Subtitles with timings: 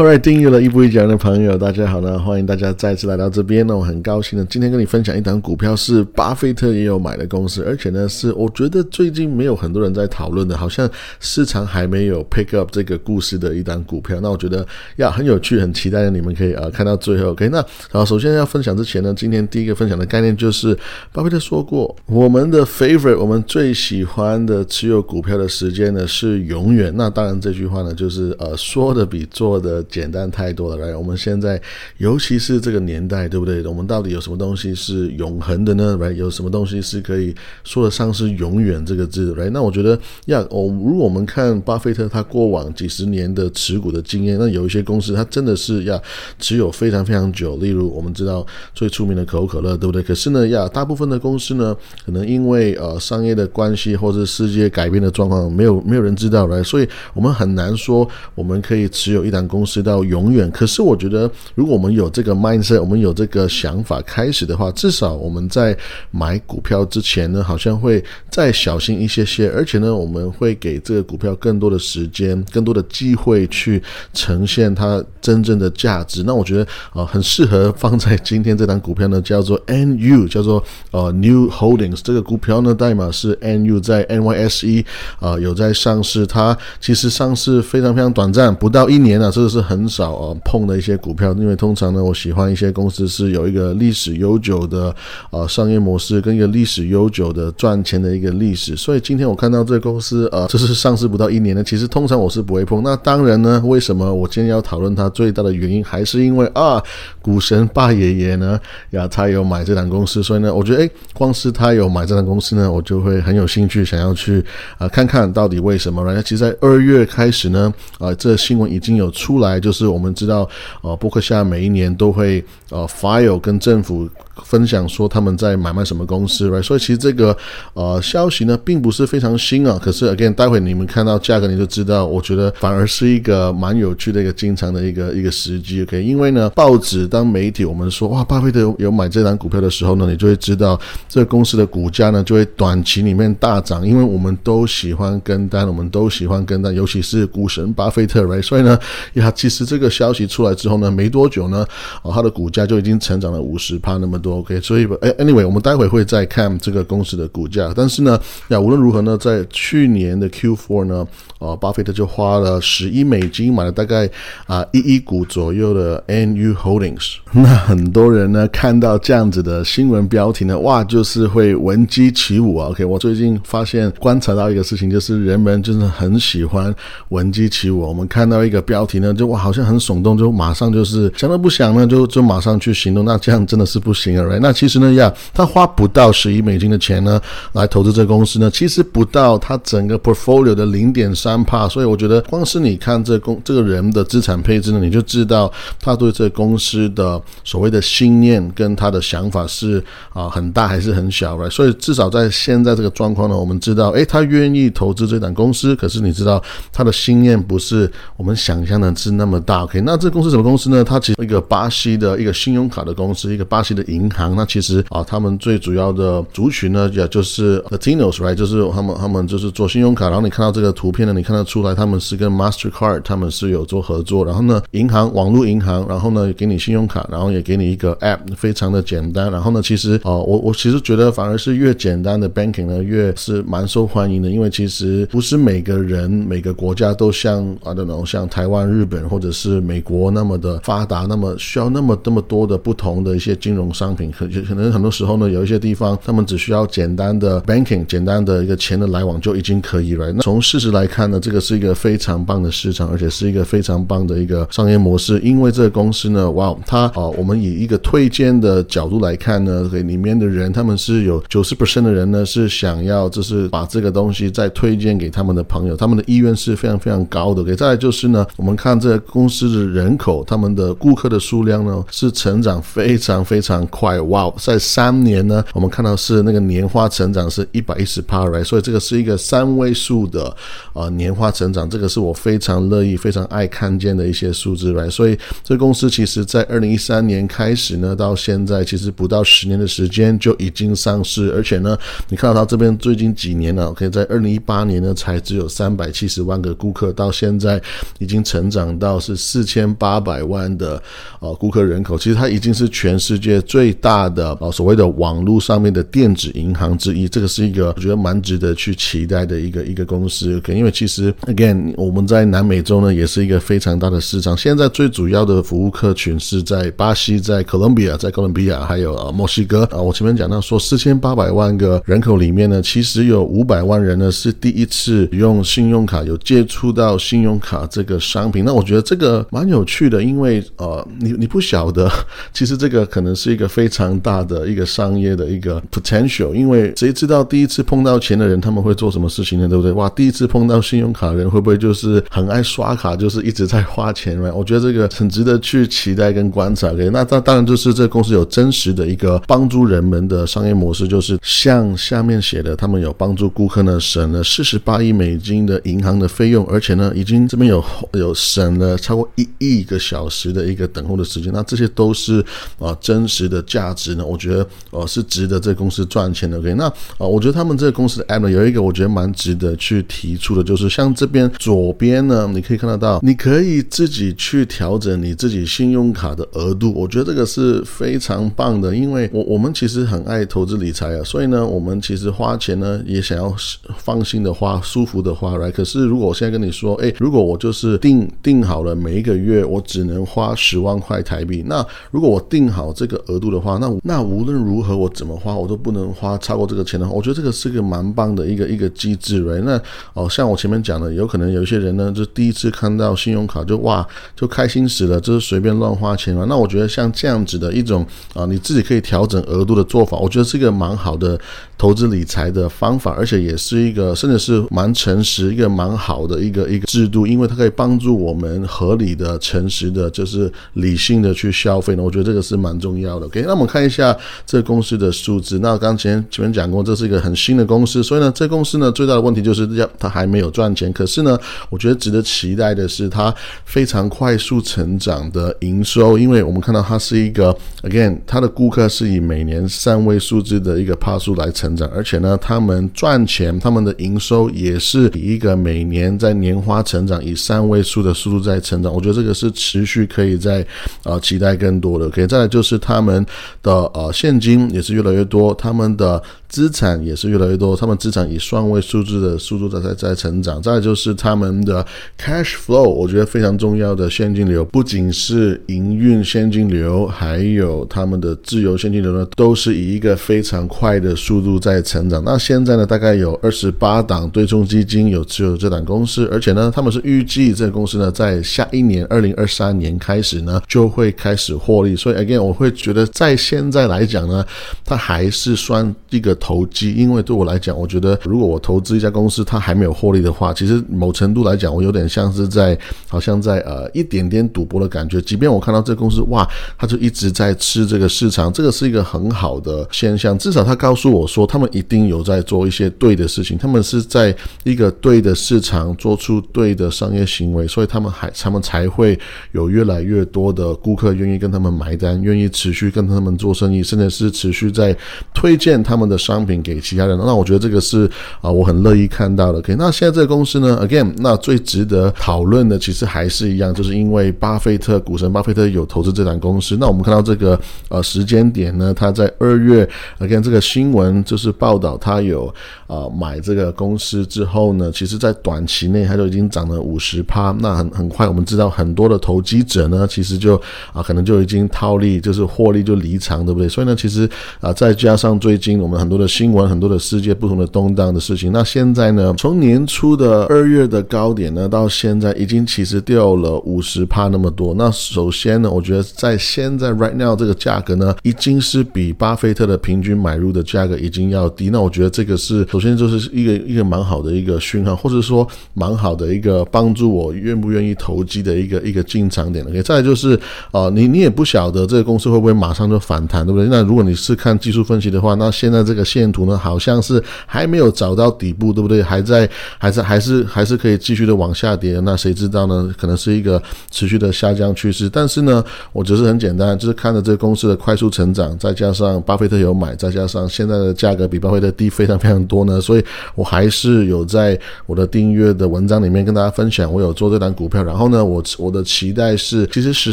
[0.00, 10.90] 后来订阅了一步一讲的朋友，大家好呢，欢迎大家再次来到这边呢，我很高兴呢，今天跟你分享一档股票是巴菲特也有买的公司，而且呢是我觉得最近没有很多人在讨论的，好像
[11.20, 14.18] 市场还没有 pick up 这个故事的一档股票。
[14.22, 14.66] 那我觉得
[14.96, 17.32] 呀很有趣，很期待你们可以啊看到最后。
[17.32, 20.74] OK，那好，首先要分享之前呢，今天第一个分享的概念就是
[21.12, 26.90] 巴菲特说过，我们的 favorite，我们最喜欢的持有股票的时间呢是永远。
[26.96, 29.84] 那当然这句话呢就是呃说的比做的。
[29.90, 31.60] 简单太多了，来，我们现在
[31.98, 33.62] 尤其是这个年代，对不对？
[33.66, 35.96] 我们到底有什么东西是永恒的呢？
[36.00, 37.34] 来，有什么东西是可以
[37.64, 39.34] 说得上是永远这个字？
[39.34, 46.00] 来，那我觉得，呀，我如果我们看巴菲特他过往几十年的持股的经验，那有一些公司他真的是要
[46.38, 47.56] 持有非常非常久。
[47.56, 50.02] 例如，我们知道最出名的可口可乐，对不对？
[50.02, 59.69] 可是呢，呀，大部分的公司呢，可能因为呃商业的关系或者世界改变的状况，没有没有人知道来，所以我们很难说我们可以持有一档公司。
[59.70, 60.50] 是到永远。
[60.50, 65.76] 可是我觉得，如果我们有这个 mindset，我们有这个想法开始的话，至少我们在
[66.10, 69.48] 买股票之前呢，好像会再小心一些些。
[69.50, 73.80] 而且呢，我们会给这个股票更多的时间、更多的机会去
[74.12, 76.24] 呈现它真正的价值。
[76.24, 82.00] 那我觉得啊，很适合放在今天这档股票呢，叫做 NU，叫做呃 New Holdings。
[82.02, 84.84] 这个股票呢，代码是 NU，在 NYSE
[85.20, 86.26] 啊有在上市。
[86.26, 89.59] 它其实上市非常非常短暂，不到一年啊，这个是。
[89.62, 94.94] 很少啊碰的一些股票，因为通常呢，我喜欢一些公司是有一个历史悠久的
[95.30, 98.76] 啊商业模式，跟一个历史悠久的赚钱的一个历史。
[98.76, 102.82] 所以今天我看到这个公司啊，这是上市不到一年的，其实通常我是不会碰。
[102.82, 106.82] 那当然呢，为什么我今天要讨论它最大的原因，还是因为啊，
[107.20, 108.58] 股神霸爷爷呢
[108.90, 114.44] 呀，他有买这档公司，所以呢，我觉得诶，光是他有买这档公司呢，我就会很有兴趣想要去
[114.78, 116.04] 啊看看到底为什么。
[116.04, 119.49] 然后其实，在二月开始呢，啊，这新闻已经有出来。
[119.58, 120.48] 就是我们知道，
[120.82, 124.08] 呃，伯克夏每一年都会呃 file 跟政府。
[124.42, 126.62] 分享说他们在买卖什么公司，right？
[126.62, 127.36] 所以其实这个
[127.74, 129.78] 呃消息呢并不是非常新啊。
[129.78, 135.82] 可是 again，待会你们看到价格你就知道，我觉得反而是一个蛮有趣的一个经常的一个一个时机。
[135.82, 148.40] OK，因为呢，报纸当媒体我们说哇，巴菲特有买这张股票的时候呢，你就会知道这个公司的股价呢就会短期里面大涨，因为我们都喜欢跟单，我们都喜欢跟单，尤其是股神巴菲特，right？
[148.40, 148.78] 所以呢，
[149.14, 151.66] 呀，其实这个消息出来之后呢，没多久呢，
[152.02, 154.36] 哦，它的股价就已经成长了五十帕那么多。
[154.36, 157.72] OK，所以哎，Anyway，我们待会会再看这个公司的股价。
[157.74, 161.08] 但是呢，呀，无论如何呢，在去年的 Q4 呢，
[161.38, 164.06] 呃，巴菲特就花了十亿美金买了大概
[164.46, 167.14] 啊一亿股左右的 NU Holdings。
[167.32, 172.68] 那很多人呢看到这样子的新闻标题呢，哇，就是会闻鸡起舞啊。
[172.68, 176.74] OK，我最近发现观察到一个事情，就是人们真的很喜欢
[177.08, 177.80] 闻鸡起舞。
[177.80, 183.04] 我们看到一个标题呢，就哇，好像很耸动，就马上就是想都不想呢，就就马上去行动。
[183.04, 184.10] 那这样真的是不行。
[184.40, 187.20] 那其实呢，呀，他花不到十亿美金的钱呢，
[187.52, 199.82] 来投资这公司呢，其实不到他整个 portfolio 的零点三帕，所以我觉得光是你看这公这个人的资产配置呢，你就知道他对这公司的所谓的信念跟他的想法是
[200.12, 201.50] 啊很大还是很小，right？
[201.50, 206.42] 所以至少在现在这个状况呢，我们知道，诶，他愿意投资这档公司，可是你知道
[206.72, 209.80] 他的信念不是我们想象的是那么大，OK？
[209.82, 210.82] 那这公司什么公司呢？
[210.82, 214.10] 它其实一个巴西的一个信用卡的公司，一个巴西的银。
[214.10, 220.06] 行那其实啊，他们最主要的族群呢，也就是 Latinos，right，就是他们他们就是做信用卡。
[220.06, 224.24] 然后你看到这个图片呢，你看得出来他们是跟 Mastercard 他们是有做合作。
[224.24, 229.30] 然后呢，银行网络银行，然后呢给你信用卡，然后也给你一个 App，非常的简单。
[229.30, 244.10] 然后呢，其实啊，我我其实觉得反而是越简单的 banking 呢，越是蛮受欢迎的，因为其实不是每个人每个国家都像啊那种像台湾、日本或者是美国那么的发达，那么需要那么那么多的不同的一些金融商品。
[244.12, 250.12] 可可能很多时候呢，有一些地方他们只需要简单的 banking，简单的一个钱的来往就已经可以了。
[250.12, 255.18] 那从事实来看呢，这个是一个非常棒的市场，而且是一个非常棒的一个商业模式。
[255.20, 267.42] 因为这个公司呢，哇，它啊，我们以一个推荐的角度来看呢，给里面的人他们是有九十 percent 的人呢是想要就是把这个东西再推荐给他们的朋友，他们的意愿是非常非常高的。
[267.42, 274.00] 给再来就是呢，我们看这公司的人口，他们的顾客的数量呢是成长非常非常快。
[274.02, 278.44] 哇，在三年呢，我们看到是那个年化成长是一百一十帕，right？
[278.44, 280.34] 所以这个是一个三位数的
[280.72, 284.90] 呃年化成长，这个是我非常乐意、非常爱看见的一些数字，right？
[284.90, 291.76] 所以这公司其实在二零一三年开始呢，到现在其实不到十年的时间就已经上市，而且呢，
[292.08, 297.60] 你看到它这边最近几年呢，以在二零一八年呢才只有三百七十万个顾客，到现在
[297.98, 300.82] 已经成长到到是四千八百万的
[301.20, 307.08] 呃顾客人口，其实它已经是全世界最大的呃所谓的网络上面的电子银行之一。
[307.08, 310.40] 这个是一个我觉得蛮值得去期待的一个一个公司。
[310.48, 314.36] 因为其实 again 我们在南美洲呢也是一个非常大的市场。
[314.36, 319.80] 现在最主要的服务客群是在巴西、在哥伦比亚、在哥伦比亚还有呃墨西哥啊。
[319.80, 328.44] 我前面讲到说四千八百万个人口里面呢，其实有五百万人呢是第一次用信用卡有接触到信用卡这个商品。
[328.44, 331.90] 那我觉得这个蛮有趣的，因为呃你你不晓得，
[332.32, 336.32] 其实这个可能是一个非常大的一个商业的一个 potential。
[336.32, 339.48] 因为谁知道第一次碰到钱的人他们会做什么事情呢？
[339.48, 339.72] 对不对？
[339.72, 344.30] 哇，第一次碰到信用卡的人会不会就是很爱刷卡，就是一直在花钱呢？
[344.36, 346.68] 我觉得这个很值得去期待跟观察。
[346.68, 357.64] OK，那当当然就是这个公司有真实的一个帮助人们的商业模式，就是像下面写的，他们有帮助顾客呢省了四十八亿美金的银行的费用，而且呢已经这边有
[357.94, 361.32] 有省了超过一亿个小时的一个等候的时间。
[361.32, 362.24] 那这些都是
[362.58, 366.38] 啊真实的价值呢，我觉得呃是值得这公司赚钱的。
[366.38, 376.72] OK，那啊我觉得他们这个公司的 app 有一个我觉得蛮值得去提出的，就是像这边左边呢，你可以看得到，你可以自己去调整你自己信用卡的额度。
[376.74, 383.34] 我觉得这个是非常棒的，因为我我们其实很爱投资理财啊，所以呢，我们其实花钱呢也想要
[383.78, 385.50] 放心的花、舒服的花来。
[385.50, 399.56] 可是如果我现在跟你说，哎，如果我就是定定好了每一个月我只能花十万块台币，那如果我定好这个额度的话，那那无论如何我怎么花，我都不能花超过这个钱的话，我觉得这个是个蛮棒的一个一个机制哎那
[399.94, 403.86] 哦，像我前面讲的，有可能有一些人呢，就第一次看到信用卡就哇
[404.16, 406.26] 就开心死了，就是随便乱花钱了。
[406.26, 411.16] 那我觉得像这样子的一种啊，你自己可以调整额度的做法，我觉得是一个蛮好的
[411.56, 421.82] 投资理财的方法，而且也是一个甚至是蛮诚实、一个蛮好的一个一个制度，因为它可以帮助我们合理的、诚实的，就是理性的去消费呢。
[421.82, 423.06] 我觉得这个是蛮重要的。
[423.06, 423.96] OK，那我们看一下
[424.26, 425.38] 这公司的数字。
[425.40, 430.72] 那刚前前面讲过，这是一个很新的公司，所以呢，这公司呢最大的问题就是要它还没有赚钱。
[430.72, 433.14] 可是呢，我觉得值得期待的是它
[433.44, 448.72] 非常快速成长的营收，因为我们看到它是一个 again，它的顾客是以每年三位数字的一个帕数来成长，而且呢，他们赚钱，他们的营收也是以一个每年在年化成长，以三位数的速度在在成长。
[448.72, 450.46] 我觉得这个是持续可以在
[450.84, 451.90] 呃期待更多的。
[451.90, 453.04] 可以再来就是他们
[453.42, 456.02] 的呃现金也是越来越多，他们的。
[456.30, 460.40] 资产也是越来越多，他们资产以双位数字的速度在在在成长。
[460.40, 461.66] 再就是他们的
[461.98, 472.00] cash flow，我觉得非常重要的现金流，不仅是营运现金流，还有他们的自由现金流呢，都是以一个非常快的速度在成长。
[472.04, 481.74] 那现在呢，大概有二十八档对冲基金有持有这档公司，而且呢，他们是预计这个公司呢，在下一年二零二三年开始呢，就会开始获利。
[481.74, 484.24] 所以 again，我会觉得在现在来讲呢，
[484.64, 486.16] 它还是算一个。
[486.20, 492.56] 投机，因为对我来讲，我觉得如果我投资一家公司，它还没有获利的话，其实某程度来讲，我有点像是在，
[492.86, 495.00] 好像在呃一点点赌博的感觉。
[495.00, 496.28] 即便我看到这公司，哇，
[496.58, 500.16] 它就一直在吃这个市场，这个是一个很好的现象。
[500.18, 504.14] 至少他告诉我说，他们一定有在做一些对的事情，他们是在
[504.44, 508.98] 一个对的市场做出对的商业行为，所以他们还他们才会
[509.32, 514.76] 有越来越多的顾客愿意跟他们买单，愿意持续跟他们做生意，甚至是持续在
[515.14, 515.96] 推荐他们的。
[516.10, 517.88] 商品给其他人，那我觉得这个是
[518.20, 519.38] 啊，我很乐意看到的。
[519.38, 526.56] OK，那现在这个公司呢，Again，那最值得讨论的其实还是一样，就是因为巴菲特股神巴菲特有投资这档公司。
[526.58, 527.38] 那我们看到这个
[527.68, 529.68] 呃时间点呢，他在二月
[530.00, 532.26] ，Again，这个新闻就是报道他有
[532.66, 537.30] 啊买这个公司之后呢，其实在短期内他就已经涨了五十趴。
[537.38, 540.34] 那很很快，我们知道很多的投机者呢，其实就
[540.72, 543.48] 啊可能就已经套利，就是获利就离场，对不对？
[543.48, 545.99] 所以呢，其实啊再加上最近我们很多。
[546.00, 549.14] 的新闻很多的世界不同的动荡的事情，那现在呢？
[549.18, 554.54] 从年初的二月的高点呢，到现在已经其实掉了五十帕那么多。
[554.54, 561.50] 那首先呢，我觉得在现在 right now 这个价格呢，已经是比巴菲特的平均买入的价格已经要低。
[561.50, 569.44] 那我觉得这个是首先就是一个一个蛮好的一个讯号，或者说蛮好的一个帮助我愿不愿意投机的一个一个进场点。
[569.44, 570.18] OK，再就是
[570.50, 573.48] 啊，你你也不晓得这个公司会不会马上就反弹，对不对？
[573.48, 575.84] 那如果你是看技术分析的话，那现在这个。
[575.90, 578.82] 线图呢，好像是还没有找到底部，对不对？
[578.82, 579.28] 还在，
[579.58, 581.80] 还是，还是还是可以继续的往下跌。
[581.80, 582.72] 那谁知道呢？
[582.78, 584.88] 可能是一个持续的下降趋势。
[584.88, 597.62] 但是呢，我只是很简单，就是看着这个公司的快速成长，再加上巴菲特有买，再加上现在的价格比巴菲特低非常非常多呢，所以我还是有在我的订阅的文章里面跟大家分享，我有做这单股票。
[597.64, 599.92] 然后呢，我我的期待是，其实十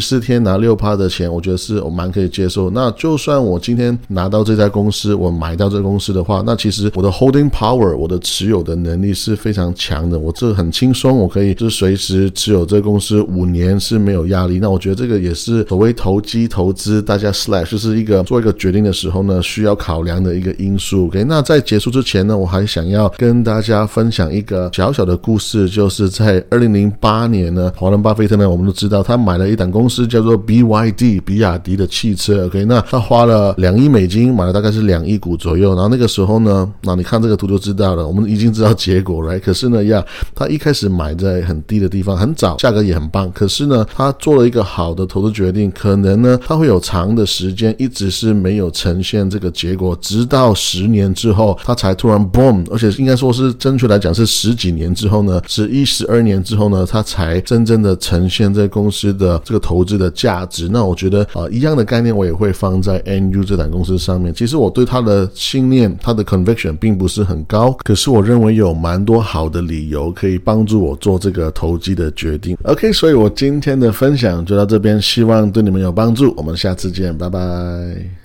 [0.00, 2.70] 四天拿六趴的钱，我觉得是我蛮可以接受。
[2.70, 10.18] 那就算我今天拿到这家公司，我买到这个公司的话，那其实我的 holding power，我的持有的能力是非常强的。
[10.18, 14.58] 我这很轻松，我可以就是随时持有这个公司五年是没有压力。
[14.58, 21.06] 那我觉得这个也是所谓投机投资，大家 slash 就是一个做一个决定的时候呢，需要考量的一个因素。
[21.06, 32.46] OK，那在结束之前呢，我还想要跟大家分享一个小小的故事，就是在二零零八年呢，华伦巴菲特呢，我们都知道他买了一档公司叫做 BYD 比亚迪的汽车。
[32.46, 35.74] OK，那他花了两亿美金买了大概是两亿股左右。
[35.78, 39.38] 然后那个时候呢，那你看这个图就知道了，我们已经知道结果了。
[39.38, 40.04] 可是呢，呀，
[40.34, 43.30] 他一开始买在很低的地方，很早，价格也很棒。
[43.30, 60.68] 可是呢，他做了一个好的投资决定，可能呢，他会有长的时间一直是没有呈现这个结果，直到十年之后，他才突然 boom，而且应该说是正确来讲是十几年之后呢，十一十二年之后呢，他才真正的呈现这公司的这个投资的价值。
[60.68, 64.34] 那我觉得啊，一样的概念我也会放在 NU 这档公司上面。
[64.34, 72.56] 其实我对他的信念，他的 conviction 并不是很高，可是我认为有蛮多好的理由可以帮助我做这个投机的决定。
[72.62, 76.32] OK，所以我今天的分享就到这边，希望对你们有帮助。
[76.36, 78.18] 我们下次见，拜拜。